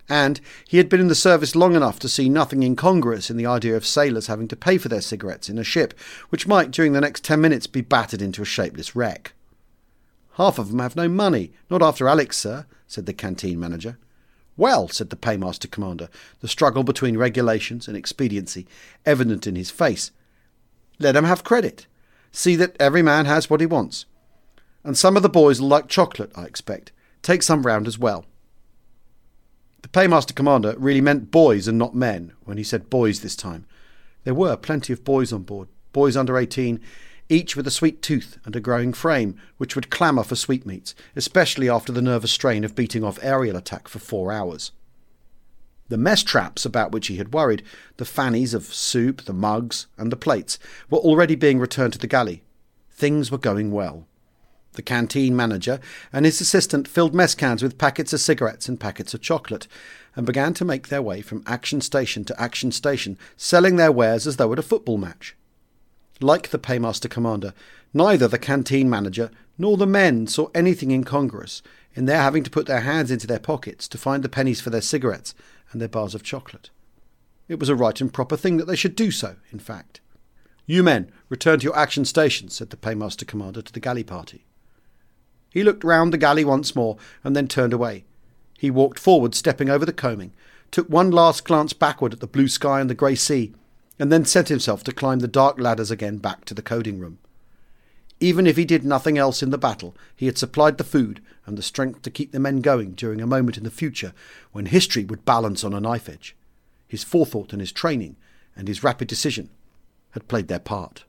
And 0.08 0.40
he 0.68 0.78
had 0.78 0.88
been 0.88 1.02
in 1.02 1.10
the 1.10 1.14
service 1.14 1.58
long 1.58 1.76
enough 1.76 2.00
to 2.00 2.10
see 2.10 2.30
nothing 2.30 2.64
incongruous 2.64 3.30
in 3.30 3.36
the 3.36 3.46
idea 3.46 3.76
of 3.76 3.86
sailors 3.86 4.28
having 4.28 4.48
to 4.48 4.56
pay 4.56 4.78
for 4.78 4.88
their 4.88 5.02
cigarettes 5.02 5.50
in 5.50 5.58
a 5.58 5.64
ship 5.64 5.94
which 6.30 6.48
might, 6.48 6.72
during 6.72 6.94
the 6.94 7.02
next 7.02 7.26
ten 7.26 7.42
minutes, 7.42 7.68
be 7.68 7.82
battered 7.82 8.22
into 8.22 8.42
a 8.42 8.46
shapeless 8.46 8.96
wreck. 8.96 9.34
Half 10.36 10.58
of 10.58 10.70
them 10.70 10.80
have 10.80 10.96
no 10.96 11.10
money, 11.10 11.52
not 11.70 11.82
after 11.82 12.08
Alex, 12.08 12.38
sir, 12.38 12.66
said 12.88 13.06
the 13.06 13.14
canteen 13.14 13.60
manager. 13.60 13.98
Well, 14.58 14.88
said 14.88 15.10
the 15.10 15.16
paymaster 15.16 15.68
commander, 15.68 16.10
the 16.40 16.48
struggle 16.48 16.84
between 16.84 17.18
regulations 17.18 17.88
and 17.88 17.98
expediency 17.98 18.68
evident 19.06 19.48
in 19.48 19.56
his 19.56 19.72
face. 19.72 20.12
Let 21.00 21.16
'em 21.16 21.24
have 21.24 21.44
credit. 21.44 21.88
See 22.32 22.56
that 22.58 22.76
every 22.80 23.02
man 23.02 23.26
has 23.26 23.50
what 23.50 23.62
he 23.62 23.66
wants. 23.66 24.06
And 24.84 24.98
some 24.98 25.16
of 25.16 25.24
the 25.24 25.30
boys 25.30 25.60
will 25.60 25.68
like 25.68 25.88
chocolate, 25.88 26.32
I 26.36 26.44
expect. 26.44 26.92
Take 27.22 27.44
some 27.44 27.64
round 27.64 27.88
as 27.88 28.00
well. 28.00 28.26
The 29.82 29.90
paymaster 29.90 30.34
commander 30.34 30.76
really 30.78 31.02
meant 31.02 31.32
boys 31.32 31.68
and 31.68 31.78
not 31.78 31.96
men 31.96 32.34
when 32.46 32.58
he 32.58 32.64
said 32.64 32.90
boys 32.90 33.22
this 33.22 33.36
time. 33.36 33.66
There 34.24 34.34
were 34.36 34.56
plenty 34.56 34.94
of 34.94 35.04
boys 35.04 35.34
on 35.34 35.44
board, 35.44 35.68
boys 35.92 36.16
under 36.16 36.38
eighteen, 36.38 36.80
each 37.32 37.56
with 37.56 37.66
a 37.66 37.72
sweet 37.72 38.02
tooth 38.02 38.38
and 38.46 38.56
a 38.56 38.60
growing 38.60 38.92
frame, 38.92 39.36
which 39.58 39.74
would 39.74 39.90
clamour 39.90 40.24
for 40.24 40.36
sweetmeats, 40.36 40.94
especially 41.16 41.70
after 41.70 41.92
the 41.92 42.02
nervous 42.02 42.32
strain 42.32 42.64
of 42.64 42.76
beating 42.76 43.04
off 43.04 43.18
aerial 43.22 43.56
attack 43.56 43.88
for 43.88 44.00
four 44.00 44.32
hours. 44.32 44.72
The 45.88 45.98
mess 45.98 46.24
traps 46.24 46.66
about 46.66 46.92
which 46.92 47.08
he 47.08 47.18
had 47.18 47.34
worried, 47.34 47.64
the 47.98 48.06
fannies 48.06 48.54
of 48.54 48.74
soup, 48.74 49.24
the 49.24 49.34
mugs, 49.34 49.88
and 49.98 50.12
the 50.12 50.18
plates, 50.18 50.60
were 50.90 51.00
already 51.00 51.36
being 51.36 51.60
returned 51.60 51.94
to 51.94 52.00
the 52.00 52.08
galley. 52.08 52.44
Things 52.92 53.32
were 53.32 53.38
going 53.38 53.72
well. 53.72 54.08
The 54.74 54.82
canteen 54.82 55.36
manager 55.36 55.80
and 56.14 56.26
his 56.26 56.40
assistant 56.40 56.88
filled 56.88 57.14
mess 57.14 57.36
cans 57.36 57.62
with 57.62 57.78
packets 57.78 58.14
of 58.14 58.22
cigarettes 58.22 58.70
and 58.70 58.80
packets 58.80 59.14
of 59.14 59.22
chocolate, 59.22 59.68
and 60.16 60.26
began 60.26 60.54
to 60.56 60.66
make 60.66 60.88
their 60.88 61.02
way 61.02 61.22
from 61.22 61.44
action 61.46 61.82
station 61.82 62.24
to 62.26 62.42
action 62.42 62.72
station, 62.72 63.18
selling 63.36 63.76
their 63.76 63.92
wares 63.92 64.28
as 64.28 64.38
though 64.38 64.52
at 64.54 64.60
a 64.60 64.64
football 64.64 64.98
match. 64.98 65.36
Like 66.22 66.50
the 66.50 66.60
paymaster 66.60 67.10
commander, 67.10 67.54
neither 67.94 68.28
the 68.28 68.38
canteen 68.38 68.90
manager 68.90 69.32
nor 69.58 69.76
the 69.76 69.88
men 69.88 70.28
saw 70.28 70.50
anything 70.54 70.92
incongruous 70.92 71.62
in 71.94 72.06
their 72.06 72.22
having 72.22 72.44
to 72.44 72.50
put 72.50 72.68
their 72.68 72.82
hands 72.82 73.12
into 73.12 73.28
their 73.28 73.40
pockets 73.40 73.88
to 73.88 73.98
find 73.98 74.24
the 74.24 74.30
pennies 74.30 74.62
for 74.62 74.70
their 74.70 74.82
cigarettes 74.82 75.34
and 75.72 75.82
their 75.82 75.90
bars 75.90 76.16
of 76.16 76.24
chocolate. 76.24 76.70
It 77.48 77.60
was 77.60 77.70
a 77.70 77.76
right 77.76 78.00
and 78.00 78.14
proper 78.14 78.38
thing 78.38 78.58
that 78.58 78.66
they 78.66 78.76
should 78.76 78.96
do 78.96 79.12
so, 79.12 79.36
in 79.52 79.60
fact. 79.60 80.00
You 80.66 80.84
men, 80.84 81.12
return 81.28 81.60
to 81.60 81.66
your 81.66 81.78
action 81.78 82.06
stations, 82.06 82.54
said 82.54 82.70
the 82.70 82.78
paymaster 82.78 83.26
commander 83.26 83.62
to 83.62 83.74
the 83.74 83.80
galley 83.80 84.04
party. 84.04 84.46
He 85.50 85.64
looked 85.64 85.84
round 85.84 86.14
the 86.14 86.18
galley 86.18 86.46
once 86.46 86.76
more 86.76 86.98
and 87.24 87.36
then 87.36 87.48
turned 87.48 87.74
away. 87.74 88.06
He 88.58 88.72
walked 88.72 89.00
forward, 89.00 89.36
stepping 89.36 89.70
over 89.70 89.86
the 89.86 89.92
coaming, 89.92 90.34
took 90.70 90.88
one 90.88 91.12
last 91.12 91.44
glance 91.44 91.74
backward 91.74 92.14
at 92.14 92.20
the 92.20 92.28
blue 92.28 92.48
sky 92.48 92.80
and 92.80 92.90
the 92.90 92.96
grey 92.96 93.16
sea, 93.16 93.54
and 94.02 94.12
then 94.12 94.26
set 94.26 94.48
himself 94.48 94.84
to 94.84 94.92
climb 94.92 95.20
the 95.20 95.28
dark 95.28 95.60
ladders 95.60 95.92
again 95.92 96.18
back 96.18 96.44
to 96.44 96.56
the 96.56 96.64
coding 96.64 96.98
room. 96.98 97.20
Even 98.20 98.48
if 98.48 98.58
he 98.58 98.66
did 98.66 98.84
nothing 98.84 99.16
else 99.16 99.44
in 99.44 99.52
the 99.52 99.60
battle, 99.60 99.96
he 100.16 100.26
had 100.26 100.40
supplied 100.40 100.80
the 100.80 100.84
food 100.84 101.22
and 101.46 101.56
the 101.56 101.62
strength 101.62 102.02
to 102.02 102.10
keep 102.10 102.32
the 102.32 102.40
men 102.40 102.62
going 102.62 102.94
during 102.94 103.22
a 103.22 103.28
moment 103.28 103.60
in 103.60 103.64
the 103.64 103.70
future 103.70 104.12
when 104.54 104.66
history 104.66 105.06
would 105.06 105.24
balance 105.24 105.64
on 105.64 105.76
a 105.76 105.80
knife 105.80 106.10
edge. 106.10 106.36
His 106.88 107.04
forethought 107.04 107.54
and 107.54 107.62
his 107.62 107.72
training 107.72 108.16
and 108.56 108.68
his 108.68 108.84
rapid 108.84 109.08
decision 109.08 109.52
had 110.12 110.28
played 110.28 110.48
their 110.48 110.58
part. 110.58 111.04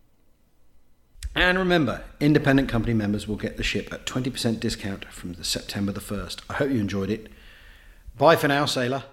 And 1.35 1.57
remember, 1.57 2.05
independent 2.21 2.69
company 2.69 2.93
members 2.93 3.27
will 3.27 3.37
get 3.37 3.57
the 3.57 3.63
ship 3.63 3.91
at 3.91 4.05
20% 4.05 4.61
discount 4.61 5.07
from 5.07 5.33
the 5.33 5.45
September 5.45 5.93
the 5.93 6.01
1st. 6.01 6.41
I 6.51 6.55
hope 6.55 6.71
you 6.71 6.81
enjoyed 6.81 7.09
it. 7.09 7.33
Bye 8.19 8.37
for 8.37 8.49
now, 8.49 8.67
sailor. 8.67 9.05